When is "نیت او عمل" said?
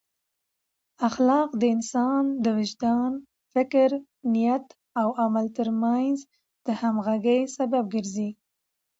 4.33-5.45